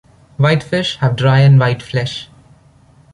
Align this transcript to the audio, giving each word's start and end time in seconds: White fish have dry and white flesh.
White 0.37 0.63
fish 0.63 0.95
have 0.97 1.15
dry 1.15 1.41
and 1.41 1.59
white 1.59 1.83
flesh. 1.83 2.27